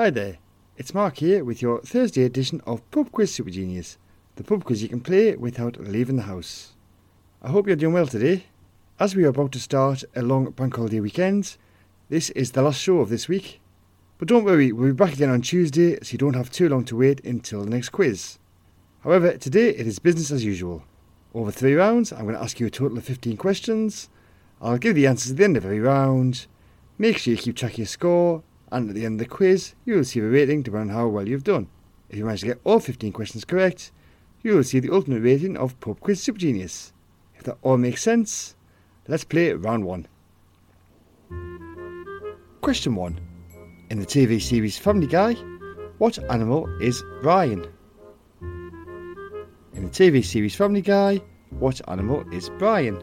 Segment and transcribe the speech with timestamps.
[0.00, 0.38] Hi there,
[0.78, 3.98] it's Mark here with your Thursday edition of Pub Quiz Super Genius,
[4.36, 6.72] the pub quiz you can play without leaving the house.
[7.42, 8.44] I hope you're doing well today.
[8.98, 11.58] As we are about to start a long bank holiday weekend,
[12.08, 13.60] this is the last show of this week.
[14.16, 16.84] But don't worry, we'll be back again on Tuesday so you don't have too long
[16.84, 18.38] to wait until the next quiz.
[19.04, 20.82] However, today it is business as usual.
[21.34, 24.08] Over three rounds, I'm going to ask you a total of 15 questions.
[24.62, 26.46] I'll give the answers at the end of every round.
[26.96, 28.42] Make sure you keep track of your score
[28.72, 31.08] and at the end of the quiz, you will receive a rating depending on how
[31.08, 31.68] well you've done.
[32.08, 33.92] If you manage to get all 15 questions correct,
[34.42, 36.92] you will receive the ultimate rating of Pub Quiz Super Genius.
[37.36, 38.54] If that all makes sense,
[39.08, 40.06] let's play round one.
[42.60, 43.20] Question 1.
[43.90, 45.34] In the TV series Family Guy,
[45.98, 47.66] what animal is Brian?
[48.40, 51.20] In the TV series Family Guy,
[51.58, 53.02] what animal is Brian?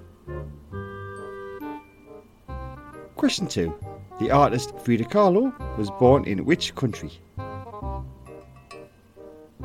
[3.15, 3.73] Question 2.
[4.19, 7.11] The artist Frida Kahlo was born in which country?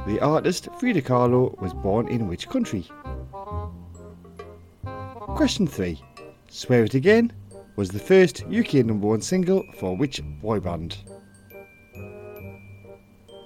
[0.07, 2.85] The artist Frida Kahlo was born in which country?
[5.37, 5.99] Question 3.
[6.51, 7.33] Swear It Again
[7.77, 10.99] was the first UK number one single for which boy band?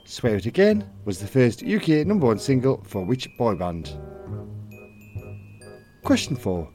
[0.06, 3.92] Swear It Again was the first UK number one single for which boy band?
[6.02, 6.68] Question 4.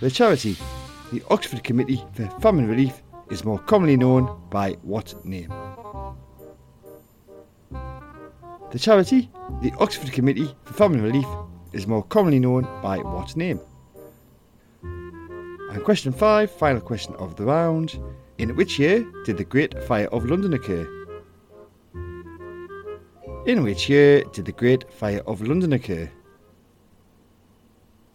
[0.00, 0.56] The charity,
[1.12, 5.52] the Oxford Committee for Famine Relief, is more commonly known by what name?
[8.70, 9.30] The charity,
[9.62, 11.26] the Oxford Committee for Famine Relief,
[11.72, 13.60] is more commonly known by what name?
[14.82, 17.98] And question 5, final question of the round.
[18.38, 20.88] In which year did the Great Fire of London occur?
[23.46, 26.10] In which year did the Great Fire of London occur?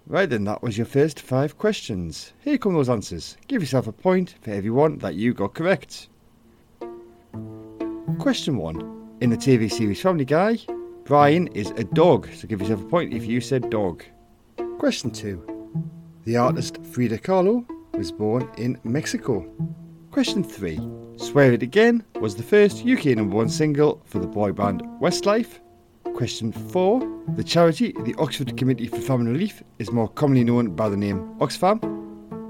[0.10, 2.34] Right then, that was your first five questions.
[2.40, 3.38] Here come those answers.
[3.48, 6.10] Give yourself a point for every one that you got correct.
[8.18, 9.18] Question 1.
[9.22, 10.58] In the TV series Family Guy,
[11.04, 14.04] Brian is a dog, so give yourself a point if you said dog.
[14.80, 15.84] Question 2.
[16.24, 17.64] The artist Frida Kahlo
[17.94, 19.46] was born in Mexico.
[20.10, 20.80] Question 3.
[21.18, 25.60] Swear It Again was the first UK number one single for the boy band Westlife.
[26.20, 27.24] Question 4.
[27.38, 31.34] The charity, the Oxford Committee for Famine Relief, is more commonly known by the name
[31.40, 31.82] Oxfam.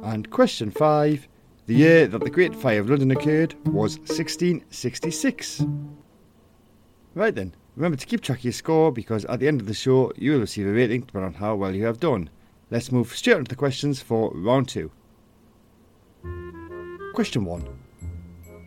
[0.04, 1.28] And question 5.
[1.68, 5.66] The year that the Great Fire of London occurred was 1666.
[7.14, 9.76] Right then, remember to keep track of your score because at the end of the
[9.76, 12.32] show you will receive a rating depending on how well you have done.
[12.72, 14.92] Let's move straight on to the questions for round 2.
[17.14, 17.79] Question 1.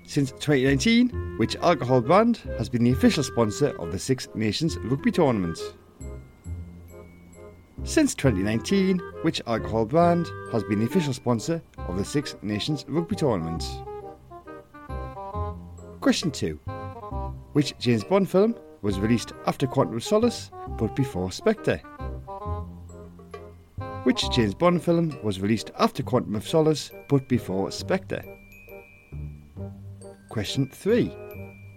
[0.04, 5.10] Since 2019, which alcohol brand has been the official sponsor of the Six Nations Rugby
[5.10, 5.58] Tournament?
[7.84, 13.16] Since 2019, which alcohol brand has been the official sponsor of the Six Nations Rugby
[13.16, 13.64] Tournament?
[16.00, 16.58] Question 2.
[17.52, 21.78] Which James Bond film was released after Quantum of Solace but before Spectre?
[24.02, 28.22] Which James Bond film was released after Quantum of Solace but before Spectre?
[30.32, 31.08] Question 3.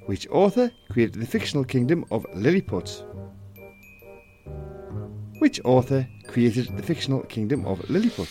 [0.06, 3.04] Which author created the fictional kingdom of Lilliput?
[5.40, 8.30] Which author created the fictional kingdom of Lilliput?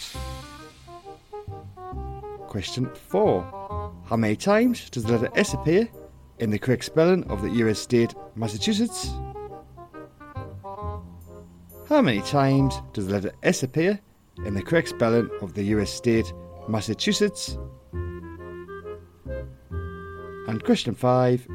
[2.46, 3.42] Question 4.
[4.06, 5.90] How many times does the letter S appear
[6.38, 9.10] in the correct spelling of the US state Massachusetts?
[11.86, 14.00] How many times does the letter S appear
[14.46, 16.32] in the correct spelling of the US state
[16.66, 17.58] Massachusetts?
[20.54, 21.47] And question 5.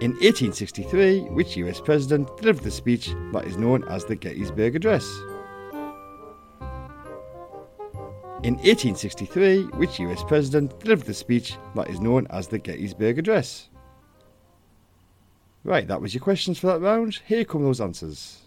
[0.00, 5.04] In 1863, which US president delivered the speech that is known as the Gettysburg Address?
[8.44, 13.68] In 1863, which US president delivered the speech that is known as the Gettysburg Address?
[15.62, 17.20] Right, that was your questions for that round.
[17.26, 18.38] Here come those answers.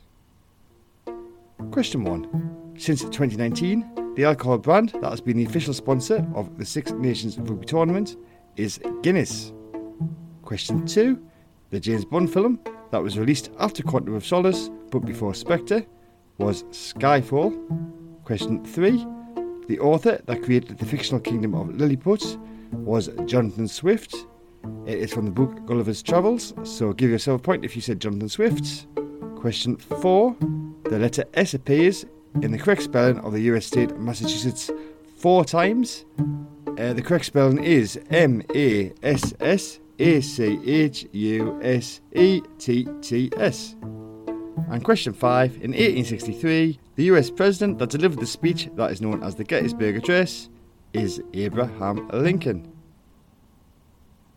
[1.69, 2.73] Question 1.
[2.79, 7.37] Since 2019, the alcohol brand that has been the official sponsor of the Six Nations
[7.37, 8.17] Rugby Tournament
[8.55, 9.53] is Guinness.
[10.49, 11.23] Question 2.
[11.69, 12.59] The James Bond film
[12.89, 15.85] that was released after Quantum of Solace but before Spectre
[16.39, 17.53] was Skyfall.
[18.23, 19.05] Question 3.
[19.67, 22.39] The author that created the fictional kingdom of Lilliput
[22.71, 24.25] was Jonathan Swift.
[24.87, 28.01] It is from the book Gulliver's Travels, so give yourself a point if you said
[28.01, 28.87] Jonathan Swift.
[29.35, 30.35] Question 4.
[30.85, 32.07] The letter S appears
[32.41, 34.71] in the correct spelling of the US state Massachusetts
[35.15, 36.05] four times.
[36.75, 42.41] Uh, the correct spelling is M A S S A C H U S E
[42.57, 43.75] T T S.
[44.71, 45.55] And question 5.
[45.55, 49.97] In 1863, the US president that delivered the speech that is known as the Gettysburg
[49.97, 50.49] Address
[50.93, 52.71] is Abraham Lincoln.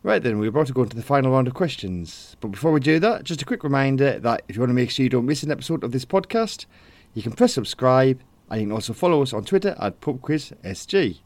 [0.01, 2.35] Right then, we're about to go into the final round of questions.
[2.41, 4.89] But before we do that, just a quick reminder that if you want to make
[4.89, 6.65] sure you don't miss an episode of this podcast,
[7.13, 8.19] you can press subscribe
[8.49, 11.19] and you can also follow us on Twitter at PubQuizSG.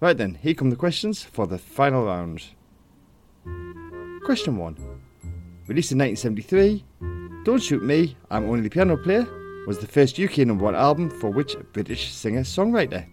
[0.00, 2.46] Right then, here come the questions for the final round.
[4.24, 4.74] Question 1.
[5.66, 6.84] Released in 1973,
[7.44, 9.26] Don't Shoot Me, I'm Only the Piano Player
[9.66, 13.06] was the first UK number one album for which British singer songwriter?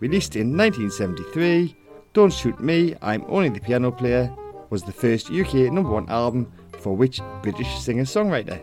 [0.00, 1.76] Released in 1973,
[2.12, 4.34] don't Shoot Me, I'm Only the Piano Player
[4.70, 8.62] was the first UK number one album for which British singer songwriter?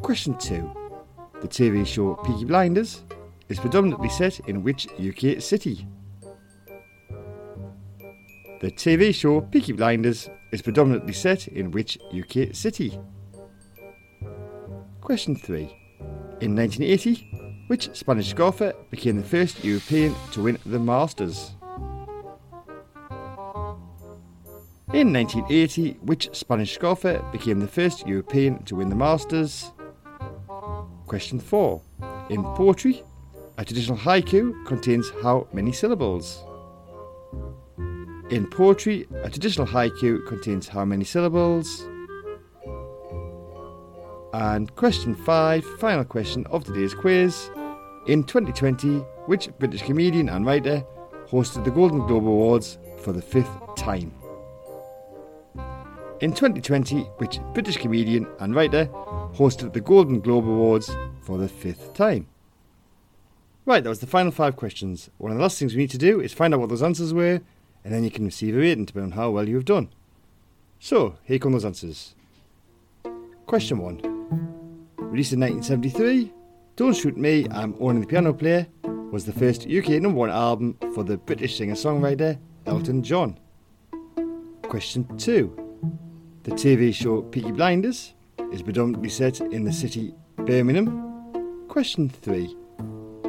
[0.00, 0.70] Question 2.
[1.40, 3.04] The TV show Peaky Blinders
[3.48, 5.86] is predominantly set in which UK city?
[8.62, 12.96] The TV show Peaky Blinders is predominantly set in which UK city?
[15.00, 15.62] Question 3.
[16.42, 21.56] In 1980, which Spanish golfer became the first European to win the Masters?
[24.94, 29.72] In 1980, which Spanish golfer became the first European to win the Masters?
[31.08, 31.82] Question 4.
[32.30, 33.02] In poetry,
[33.58, 36.44] a traditional haiku contains how many syllables?
[38.32, 41.86] In poetry, a traditional haiku contains how many syllables?
[44.32, 47.50] And question 5, final question of today's quiz.
[48.06, 50.82] In 2020, which British comedian and writer
[51.28, 54.14] hosted the Golden Globe Awards for the fifth time?
[56.22, 58.86] In 2020, which British comedian and writer
[59.34, 60.90] hosted the Golden Globe Awards
[61.20, 62.28] for the fifth time?
[63.66, 65.10] Right, that was the final five questions.
[65.18, 67.12] One of the last things we need to do is find out what those answers
[67.12, 67.42] were,
[67.84, 69.88] and then you can receive a rating depending on how well you have done.
[70.78, 72.14] So, here come those answers.
[73.46, 74.00] Question 1.
[74.96, 76.32] Released in 1973,
[76.74, 78.66] don't Shoot Me, I'm Only the Piano Player
[79.12, 83.38] was the first UK number one album for the British singer songwriter Elton John.
[84.62, 85.54] Question 2.
[86.44, 88.14] The TV show Peaky Blinders
[88.52, 91.66] is predominantly set in the city Birmingham.
[91.68, 92.56] Question 3.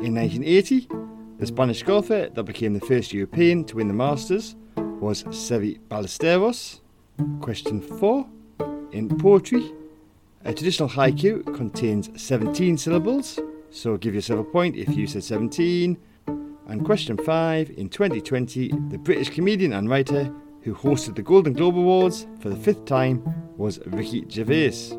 [0.02, 0.88] In 1980,
[1.44, 6.80] the Spanish golfer that became the first European to win the Masters was Seve Ballesteros.
[7.42, 8.25] Question 4.
[8.94, 9.74] In poetry,
[10.45, 13.42] a traditional haiku contains 17 syllables,
[13.72, 15.98] so give yourself a point if you said 17.
[16.68, 21.78] And question 5 In 2020, the British comedian and writer who hosted the Golden Globe
[21.78, 23.22] Awards for the fifth time
[23.57, 24.98] was Ricky Gervais.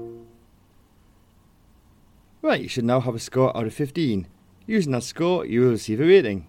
[2.42, 4.26] Right, you should now have a score out of 15.
[4.66, 6.46] Using that score, you will receive a rating.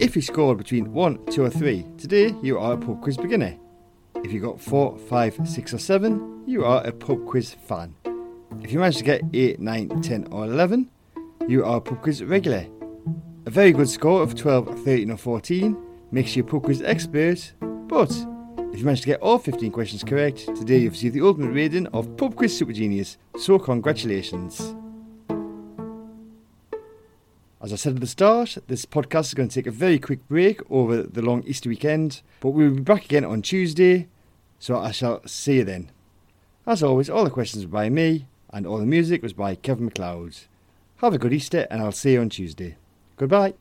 [0.00, 3.54] If you scored between 1, 2 or 3, today you are a pub quiz beginner.
[4.24, 7.94] If you got 4, 5, 6 or 7, you are a pub quiz fan.
[8.62, 10.90] If you managed to get 8, 9, 10 or 11,
[11.48, 12.66] you are a pub quiz regular.
[13.44, 15.76] A very good score of 12, 13 or 14
[16.12, 18.10] makes you a pub quiz expert, but
[18.72, 21.86] if you manage to get all 15 questions correct, today you've received the ultimate rating
[21.88, 24.74] of Pub Quiz Super Genius, so congratulations.
[27.62, 30.26] As I said at the start, this podcast is going to take a very quick
[30.26, 34.08] break over the long Easter weekend, but we'll be back again on Tuesday,
[34.58, 35.92] so I shall see you then.
[36.66, 39.84] As always, all the questions were by me, and all the music was by Kevin
[39.84, 40.38] MacLeod.
[40.96, 42.74] Have a good Easter, and I'll see you on Tuesday.
[43.16, 43.54] Goodbye.